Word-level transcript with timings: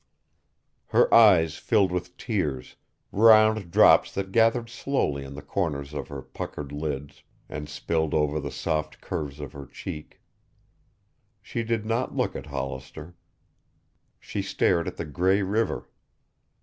Her 0.87 1.13
eyes 1.13 1.57
filled 1.57 1.91
with 1.91 2.17
tears, 2.17 2.75
round 3.11 3.69
drops 3.69 4.11
that 4.15 4.31
gathered 4.31 4.67
slowly 4.67 5.23
in 5.23 5.35
the 5.35 5.43
corners 5.43 5.93
of 5.93 6.07
her 6.07 6.23
puckered 6.23 6.71
lids 6.71 7.21
and 7.47 7.69
spilled 7.69 8.15
over 8.15 8.39
the 8.39 8.49
soft 8.49 8.99
curves 8.99 9.39
of 9.39 9.51
her 9.53 9.67
cheek. 9.67 10.19
She 11.39 11.61
did 11.61 11.85
not 11.85 12.15
look 12.17 12.35
at 12.35 12.47
Hollister. 12.47 13.13
She 14.19 14.41
stared 14.41 14.87
at 14.87 14.97
the 14.97 15.05
gray 15.05 15.43
river. 15.43 15.87